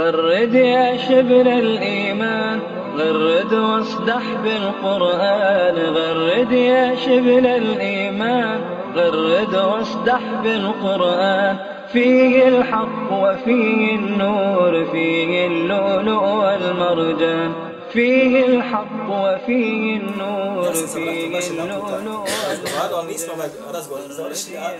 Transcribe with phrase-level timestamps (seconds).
[0.00, 2.60] غرد يا شبل الإيمان
[2.96, 5.76] غرد واصدح بالقرآن.
[5.96, 8.60] غرد يا شبل الإيمان
[8.96, 11.56] غرد واصدح بالقرآن.
[11.92, 17.52] فيه الحق وفيه النور فيه اللؤلؤ والمرجان.
[17.92, 24.70] فيه الحق وفيه النور فيه اللؤلؤ razgovarao, ali nismo ovaj razgovor završili, a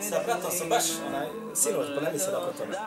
[0.00, 2.78] sa bratom sam baš, onaj, sinoć polemisali oko toga.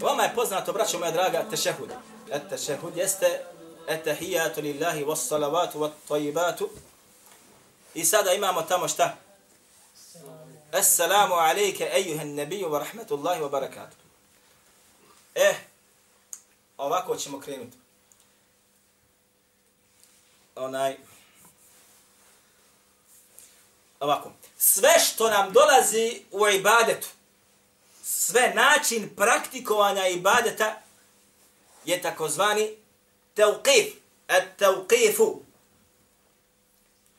[0.00, 1.90] Vama je poznato, braćo moja draga, tešehud.
[2.30, 3.44] Et tešehud jeste
[3.88, 6.70] etahijatu lillahi was salavatu wat tajibatu.
[7.94, 9.16] I sada imamo tamo šta?
[10.72, 13.96] Assalamu alejke ejuhen nebiju wa rahmetullahi wa barakatuh.
[15.34, 15.54] Eh,
[16.78, 17.76] ovako ćemo krenuti.
[20.56, 20.96] Onaj,
[24.00, 24.32] ovako.
[24.58, 27.08] Sve što nam dolazi u ibadetu,
[28.26, 30.82] sve način praktikovanja ibadeta
[31.84, 32.76] je takozvani
[33.36, 33.92] tevqif,
[34.28, 35.38] et tevqifu.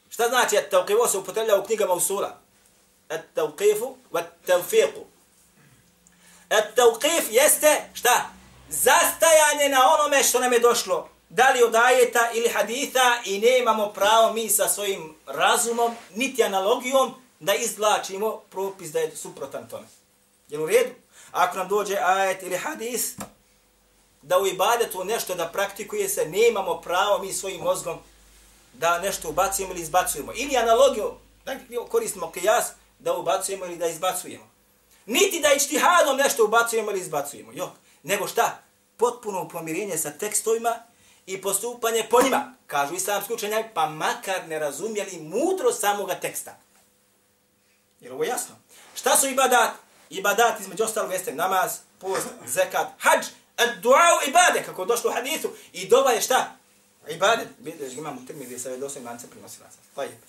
[0.09, 0.95] Šta znači et tevqifu?
[0.97, 2.39] Ovo se upotrebljava u knjigama usula.
[3.09, 5.03] Et tevqifu, et tevfiqu.
[6.49, 8.29] Et tevqif jeste šta?
[8.69, 11.09] Zastajanje na onome što nam je došlo.
[11.29, 17.13] Da li od ajeta ili haditha i nemamo pravo mi sa svojim razumom, niti analogijom,
[17.39, 19.87] da izvlačimo propis da je suprotan tome.
[20.47, 20.91] Jel u redu?
[21.31, 23.15] Ako nam dođe ajet ili hadis,
[24.21, 27.97] da u ibadetu nešto da praktikuje se, nemamo pravo mi svojim mozgom
[28.73, 30.31] da nešto ubacujemo ili izbacujemo.
[30.35, 31.13] Ili analogiju,
[31.45, 31.55] da
[31.89, 32.65] koristimo kijas,
[32.99, 34.49] da ubacujemo ili da izbacujemo.
[35.05, 37.51] Niti da ištihadom nešto ubacujemo ili izbacujemo.
[37.53, 37.71] Jo.
[38.03, 38.57] Nego šta?
[38.97, 40.75] Potpuno pomirenje sa tekstovima
[41.25, 42.53] i postupanje po njima.
[42.67, 46.57] Kažu islamski učenjak, pa makar ne razumjeli mudro samoga teksta.
[47.99, 48.55] Jer ovo je jasno.
[48.95, 49.84] Šta su ibadat?
[50.09, 53.25] Ibadat između ostalog jeste namaz, post, zekat, hađ,
[53.81, 55.49] dua u ibade, kako je došlo u hadithu.
[55.73, 56.57] I dova je šta?
[57.09, 57.47] Ibadet.
[57.57, 59.77] Bideš imamo termin gdje se je dosim lance prinosilaca.
[59.95, 60.19] To je.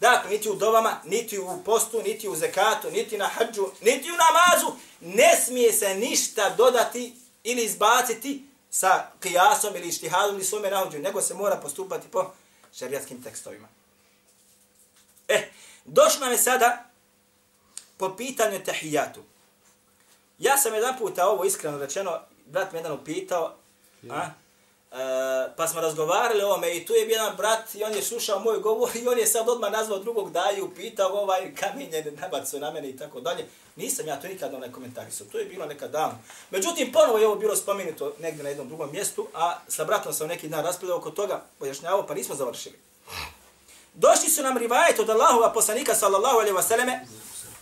[0.00, 4.14] Dakle, niti u dovama, niti u postu, niti u zekatu, niti na hađu, niti u
[4.16, 10.98] namazu, ne smije se ništa dodati ili izbaciti sa kijasom ili štihadom ili svome nahođu,
[10.98, 12.32] nego se mora postupati po
[12.78, 13.68] šarijatskim tekstovima.
[15.28, 15.48] E,
[15.84, 16.89] došlo nam je sada
[18.00, 19.20] po pitanju tahijatu.
[20.38, 23.54] Ja sam jedan puta ovo iskreno rečeno, brat me jedan upitao,
[24.10, 24.30] a?
[24.92, 28.40] E, pa smo razgovarali o ovome i tu je jedan brat i on je slušao
[28.40, 32.70] moj govor i on je sad odmah nazvao drugog daju, pitao ovaj kamenje nabacu na
[32.70, 33.46] mene i tako dalje.
[33.76, 36.18] Nisam ja to nikad onaj komentarisao, to je bilo nekad davno.
[36.50, 40.28] Međutim, ponovo je ovo bilo spomenuto negdje na jednom drugom mjestu, a sa bratom sam
[40.28, 42.78] neki dan raspravljao oko toga, pojašnjavao, pa nismo završili.
[43.94, 47.06] Došli su nam rivajet od Allahova poslanika sallallahu alaihi wa sallame,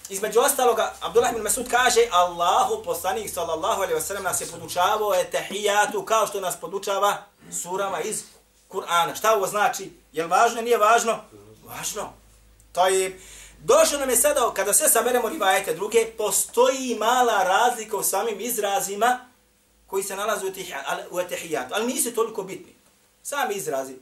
[0.09, 6.05] Između ostaloga, Abdullah ibn Masud kaže, Allahu poslanik sallallahu alaihi wasallam nas je podučavao etahijatu
[6.05, 7.17] kao što nas podučava
[7.63, 8.23] surama iz
[8.69, 9.17] Kur'ana.
[9.17, 9.93] Šta ovo znači?
[10.13, 11.19] Je li važno, nije važno?
[11.65, 12.13] Važno.
[12.73, 13.21] To je,
[13.59, 19.19] došlo nam je sada, kada sve saberemo rivajete druge, postoji mala razlika u samim izrazima
[19.87, 20.47] koji se nalaze
[21.11, 22.75] u etahijatu, ali nisu toliko bitni.
[23.23, 23.95] Sami izrazi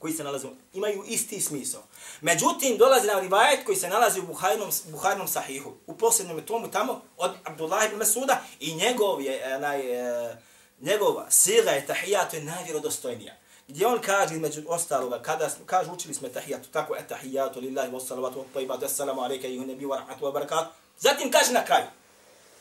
[0.00, 1.82] koji se nalaze, imaju isti smisao.
[2.20, 7.00] Međutim, dolazi nam rivajet koji se nalazi u Buharinom, Buharinom sahihu, u posljednjem tomu tamo,
[7.16, 10.36] od Abdullah ibn Masuda, i njegov je, eh, naj, eh,
[10.80, 13.34] njegova sira je tahijatu je najvjerodostojnija.
[13.68, 18.06] Gdje on kaže, među ostaloga, kada kaže, učili smo tahijatu, tako je tahijatu lillahi wa
[18.06, 20.70] salatu wa taibatu, assalamu alaika ihu nebi wa rahmatu wa barakatu.
[20.98, 21.86] Zatim kaže na kraju,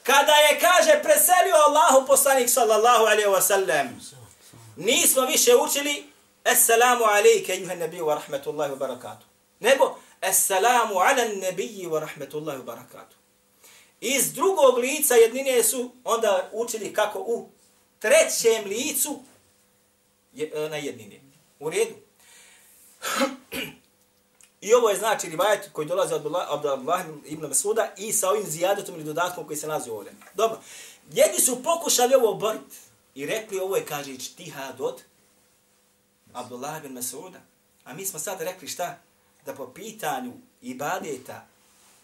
[0.03, 3.87] kada je, kaže, preselio Allahu poslanik sallallahu alaihi wa sallam,
[4.75, 6.08] nismo više učili
[6.43, 9.25] Assalamu alejke ejuha nabiju wa rahmetullahi wa barakatuh.
[9.59, 13.17] Nego, Assalamu ala nabiji wa rahmetullahi wa barakatuh.
[14.01, 17.49] Iz drugog lica jednine su onda učili kako u
[17.99, 19.19] trećem licu
[20.33, 21.21] je, e, na jednine.
[21.59, 21.95] U redu.
[24.61, 28.95] I ovo je znači rivajet koji dolazi od Abdullah ibn Masuda i sa ovim zijadetom
[28.95, 30.13] ili dodatkom koji se nalazi ovdje.
[30.33, 30.59] Dobro.
[31.11, 32.77] Jedni su pokušali ovo oboriti
[33.15, 35.01] i rekli ovo je, kaže, čtihad od
[36.33, 37.39] Abdullah bin Masuda.
[37.85, 38.97] A mi smo sad rekli šta?
[39.45, 41.45] Da po pitanju ibadeta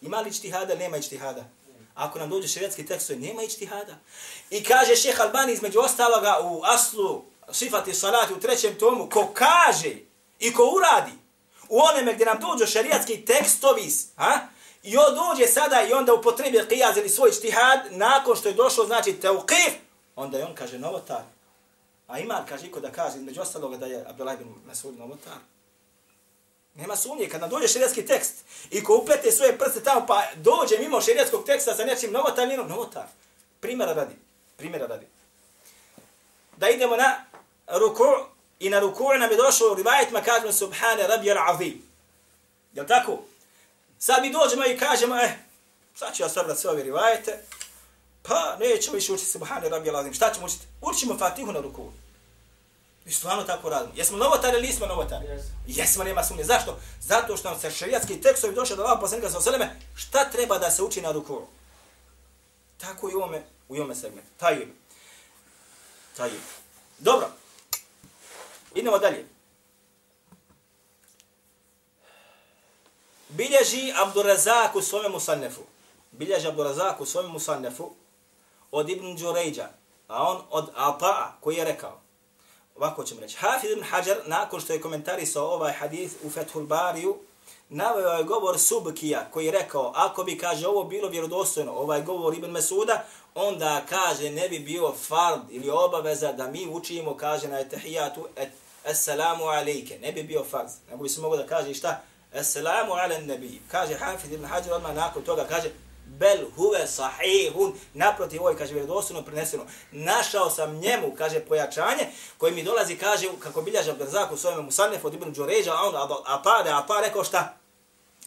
[0.01, 1.43] ima li čtihada, nema čtihada.
[1.95, 3.95] Ako nam dođe šerijatski tekst, nema čtihada.
[4.49, 9.95] I kaže šeha Albani između ostaloga u aslu sifati salati u trećem tomu, ko kaže
[10.39, 11.11] i ko uradi
[11.69, 14.39] u onome gdje nam dođe šerijatski tekstovi, ha?
[14.83, 18.85] i on dođe sada i onda upotrebi qiyaz ili svoj čtihad, nakon što je došlo,
[18.85, 19.71] znači teuqif,
[20.15, 21.21] onda je on kaže novotar.
[22.07, 25.37] A ima, kaže, iko da kaže, između ostaloga da je Abdullah ibn Masud novotar.
[26.75, 28.33] Nema sumnje, kad nam dođe šerijatski tekst
[28.71, 33.05] i ko uplete svoje prste tamo pa dođe mimo šerijatskog teksta sa nečim novotarnim, novotar.
[33.59, 34.15] Primjera radi.
[34.57, 35.07] Primjera radi.
[36.57, 37.25] Da idemo na
[37.67, 38.03] ruku
[38.59, 41.83] i na ruku nam je došlo u rivajetima kažemo subhane rabi azim.
[42.73, 43.19] Jel tako?
[43.99, 45.31] Sad mi dođemo i kažemo, eh,
[45.95, 47.43] sad ću ja sabrat sve ove rivajete,
[48.27, 50.13] pa nećemo više učiti subhane rabi al-azim.
[50.13, 50.65] Šta ćemo učiti?
[50.81, 51.91] Učimo fatihu na ruku.
[53.05, 53.93] I stvarno tako radimo.
[53.95, 55.25] Jesmo novotari ili nismo novotari?
[55.27, 55.41] Yes.
[55.67, 56.43] Jesmo, nema sumnje.
[56.43, 56.79] Zašto?
[57.01, 60.71] Zato što nam se šarijatski tekstovi došli do vama poslanika sa oseleme, šta treba da
[60.71, 61.41] se uči na ruku?
[62.77, 64.29] Tako i u ovome, u ovome segmentu.
[64.37, 64.69] Tajib.
[66.17, 66.41] Tajib.
[66.99, 67.27] Dobro.
[68.75, 69.25] Idemo dalje.
[73.29, 75.61] Bilježi Abdurazak u svome musannefu.
[76.11, 77.91] Bilježi Abdurazak u svome musannefu
[78.71, 79.69] od Ibn Đurejđa,
[80.07, 81.99] a on od Ata'a, koji je rekao,
[82.75, 87.17] ovako ćemo reći, Hafid ibn Hajar, nakon što je komentarisao ovaj hadith u Fethul Bariju,
[87.69, 92.33] naveo je govor Subkija, koji je rekao, ako bi, kaže, ovo bilo vjerodostojno, ovaj govor
[92.33, 97.59] Ibn Mesuda, onda, kaže, ne bi bio fard ili obaveza da mi učimo, kaže, na
[97.59, 98.49] etahijatu, et,
[98.85, 102.01] assalamu alejke, ne bi bio farz, nego bi se mogo da kaže šta,
[102.33, 103.61] assalamu ala nabi.
[103.71, 105.69] Kaže Hafid ibn Hajar odmah nakon toga, kaže,
[106.05, 112.07] bel huve sahihun, naprotiv ovoj, kaže, vjerodostojno preneseno, našao sam njemu, kaže, pojačanje,
[112.37, 115.95] koji mi dolazi, kaže, kako biljaže Abderzak u svojom Musanef od Ibn Đuređa, a on,
[115.95, 117.57] a, a, pa, a, pa rekao šta?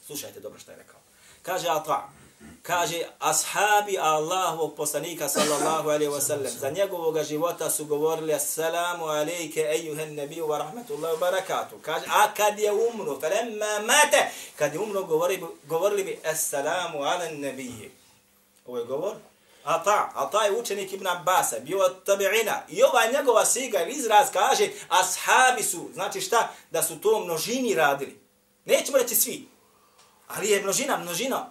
[0.06, 1.00] Slušajte dobro šta je rekao.
[1.42, 2.08] Kaže, a, a,
[2.62, 9.61] kaže ashabi Allahovog poslanika sallallahu alejhi ve sellem za njegovog života su govorili assalamu alaike
[9.61, 14.81] ejuhen nebiju wa rahmetullahi wa barakatuh kaže a kad je umro felemma mate, kad je
[14.81, 17.90] umro govori govorili bi assalamu ala nebiju.
[18.67, 19.14] ovo je govor
[19.64, 22.61] Ata, Ata je učenik Ibn Abbasa, bio od tabi'ina.
[22.69, 26.49] I ova njegova siga ili izraz kaže, ashabi su, znači šta?
[26.70, 28.20] Da su to množini radili.
[28.64, 29.49] Nećemo reći svi,
[30.29, 31.50] ali je množina, množina.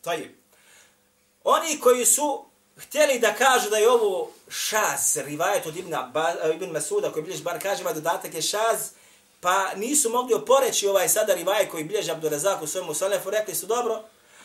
[0.00, 0.30] Tajib.
[1.44, 2.44] Oni koji su
[2.76, 7.42] htjeli da kažu da je ovo šaz, rivajet od Ibn, eh, Ibn Masuda, koji bilješ
[7.42, 8.90] bar kaže, ma dodatak je šaz,
[9.40, 13.66] pa nisu mogli oporeći ovaj sada rivajet koji bilježi Abdurazak u svojemu salefu, rekli su
[13.66, 14.02] dobro,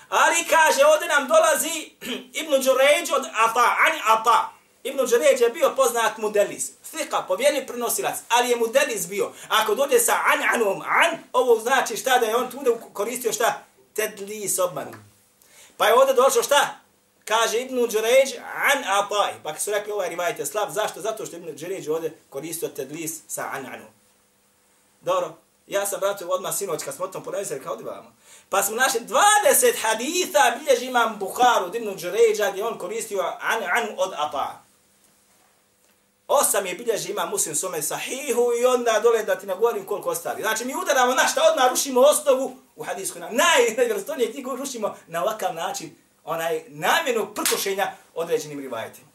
[0.10, 1.90] ali kaže, ovdje nam dolazi
[2.42, 4.52] Ibn Đuređ od Ata, ani Ata.
[4.84, 9.32] Ibn Đuređ je bio poznat mudelis, fika, povjerni prenosilac, ali je mudelis bio.
[9.50, 13.64] Ako dođe sa an anom, an, ovo znači šta da je on tu koristio šta?
[13.94, 15.15] Tedlis obmanu.
[15.78, 16.80] Pa je ovdje došlo šta?
[17.26, 19.34] Kaže Ibn Đuređ an ataj.
[19.44, 20.70] Pa su rekli ovaj rivajt je slab.
[20.70, 21.02] Zašto?
[21.02, 23.86] Zato što Ibn Đuređ ovdje koristio tedlis sa an anu.
[25.02, 25.38] Dobro.
[25.68, 28.16] Ja sam vratio odmah sinoć kad smo o tom ponavljali kao odivamo.
[28.50, 33.64] Pa smo našli 20 haditha bilježi imam Bukharu Ibnu Ibn Đuređa gdje on koristio an
[33.64, 34.65] anu od ata.
[36.28, 40.42] Osam je bilježi ima muslim sume sahihu i onda dole da ti nagovorim koliko ostali.
[40.42, 43.20] Znači mi udaramo na šta odmah rušimo osnovu u hadijsku.
[43.20, 43.36] nam.
[43.36, 49.08] Naj, knjigu rušimo na ovakav način onaj namjenu prkošenja određenim rivajetima.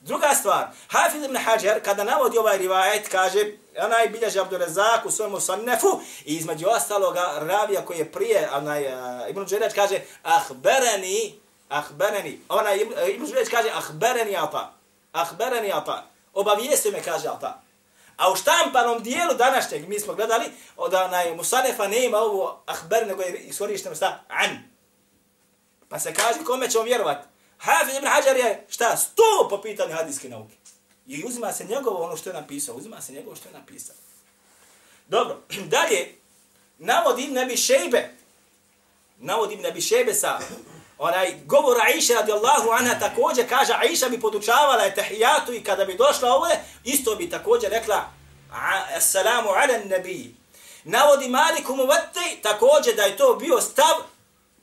[0.00, 5.40] Druga stvar, Hafiz ibn Hajar, kada navodi ovaj rivajet, kaže, onaj bilježi Abdurezak u svojemu
[5.40, 12.40] sannefu, i između ostaloga ravija koji je prije, onaj uh, Ibn Đuređ kaže, ahbereni, ahbereni,
[12.48, 12.76] onaj
[13.14, 14.74] Ibn Đuređ kaže, ahbereni ata,
[15.12, 17.62] ahbereni ata, obavijestio me, kaže ata.
[18.16, 20.44] A u štampanom dijelu današnjeg, mi smo gledali,
[20.76, 24.20] od onaj Musanefa nema ovo ahber, nego je iskorišteno šta?
[24.28, 24.74] an,
[25.88, 27.24] Pa se kaže kome ćemo vjerovat.
[27.58, 28.96] Hafiz ibn Hajar je šta?
[28.96, 30.54] Sto po pitanju hadijske nauke.
[31.06, 32.74] I uzima se njegovo ono što je napisao.
[32.74, 33.94] Uzima se njegovo što je napisao.
[35.08, 35.36] Dobro,
[35.74, 36.14] dalje.
[36.78, 38.10] navod Ibn Abi šejbe.
[39.18, 40.38] navod Ibn Abi šejbe sa
[40.98, 46.32] onaj govor Aisha radijallahu anha također kaže Aisha bi podučavala etahijatu i kada bi došla
[46.32, 48.04] ovdje, isto bi također rekla
[48.96, 50.34] Assalamu ala nabi.
[50.84, 53.94] Navodi Maliku Muvati također da je to bio stav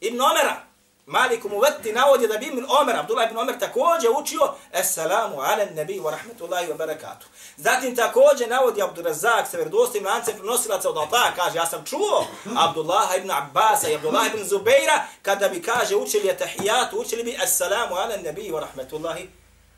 [0.01, 0.70] Ibn Omera.
[1.11, 5.65] Malik mu veti navodi da bi Ibn Omer, Abdullah ibn Omer također učio Assalamu ala
[5.65, 7.27] nebi wa rahmatullahi wa barakatuh.
[7.57, 12.27] Zatim također navodi Abdurazak sa vjerodostojnim lancem prenosilaca od Alta, kaže ja sam čuo
[12.57, 17.37] Abdullah ibn Abbas i Abdullah ibn Zubeira kada bi kaže učili je tahijatu, učili bi
[17.43, 19.29] Assalamu ala nebi wa rahmatullahi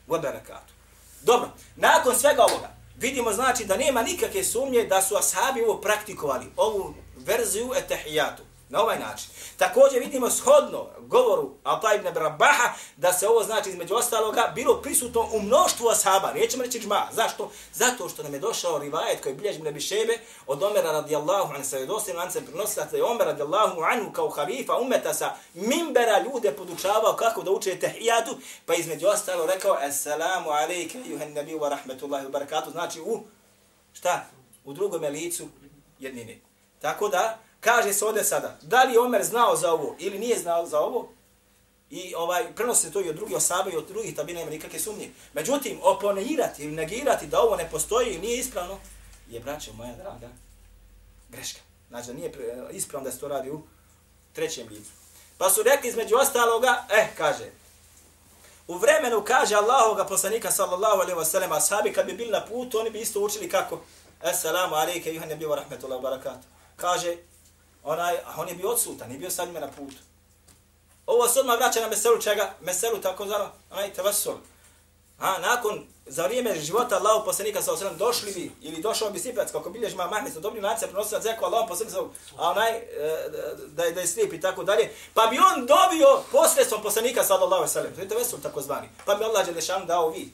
[0.07, 0.73] wa barakatuh.
[1.21, 6.45] Dobro, nakon svega ovoga vidimo znači da nema nikakve sumnje da su ashabi ovo praktikovali,
[6.57, 8.43] ovu verziju etahijatu.
[8.73, 9.29] Na ovaj način.
[9.57, 15.29] Također vidimo shodno govoru Alta ibn Rabaha da se ovo znači između ostaloga bilo prisutno
[15.33, 16.33] u mnoštvu ashaba.
[16.33, 17.07] Nećemo reći džma.
[17.11, 17.51] Zašto?
[17.73, 21.77] Zato što nam je došao rivajet koji bilježi Ibn Bišebe od Omera radijallahu anhu sa
[21.77, 27.13] jedosim lancem prenosila da je Omer radijallahu anhu kao halifa umeta sa mimbera ljude podučavao
[27.13, 32.31] kako da uče tehijatu pa između ostalo rekao Assalamu alaike juhan nabiju wa rahmetullahi wa
[32.31, 32.71] barakatuh.
[32.71, 33.19] Znači u
[33.93, 34.25] šta?
[34.65, 35.47] U drugome licu
[35.99, 36.39] jednine.
[36.81, 40.39] Tako da kaže se ovdje sada, da li je Omer znao za ovo ili nije
[40.39, 41.09] znao za ovo,
[41.93, 45.09] i ovaj prenosi to i od drugih osaba i od drugih tabina nema nikakve sumnje.
[45.33, 48.79] Međutim, oponirati ili negirati da ovo ne postoji i nije ispravno,
[49.29, 50.29] je, braće moja draga,
[51.29, 51.59] greška.
[51.89, 52.31] Znači nije
[52.71, 53.61] ispravno da se to radi u
[54.33, 54.91] trećem licu.
[55.37, 57.51] Pa su rekli između ostaloga, eh, kaže,
[58.67, 62.79] u vremenu kaže Allahoga poslanika sallallahu alaihi wa sallam, ashabi kad bi bili na putu,
[62.79, 63.81] oni bi isto učili kako,
[64.21, 66.47] assalamu alaike, juhan nebi wa rahmetullahi wa barakatuh.
[66.75, 67.17] Kaže,
[67.83, 69.97] onaj, a on je bio odsutan, nije bio sa njima na putu.
[71.05, 72.53] Ovo se odmah vraća na meselu čega?
[72.61, 74.35] Meselu tako zvano, onaj tevasul.
[75.19, 79.51] A, nakon, za vrijeme života Allahu poslanika sa osram, došli bi, ili došao bi sipac,
[79.51, 82.03] kako bilježi ma mahmi, dobri nacija, prenosila zeku Allahu poslanika sa
[82.37, 82.83] a onaj, e,
[83.67, 87.95] da, da je slijep i tako dalje, pa bi on dobio posredstvom poslanika sallallahu sallam,
[87.95, 90.29] to je tevesul tako zvani, pa bi Allah Đelešanu dao vid.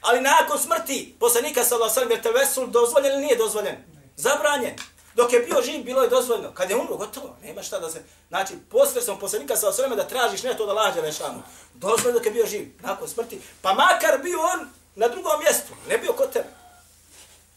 [0.00, 3.76] Ali nakon smrti poslanika sallallahu sallam, je tevesul dozvoljen ili nije dozvoljen?
[4.16, 4.76] Zabranjen.
[5.14, 6.54] Dok je bio živ, bilo je dozvoljno.
[6.54, 7.36] Kad je umro, gotovo.
[7.42, 8.02] Nema šta da se...
[8.28, 11.42] Znači, posredstvom poslanika sa osvrame da tražiš ne to da lađe lešanu.
[11.74, 12.72] Dozvoljno dok je bio živ.
[12.80, 13.40] Nakon smrti.
[13.62, 15.74] Pa makar bio on na drugom mjestu.
[15.88, 16.48] Ne bio kod tebe.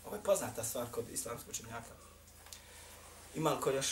[0.05, 1.91] Ovo je poznata stvar kod islamskog učenjaka.
[3.35, 3.87] Ima li ko još?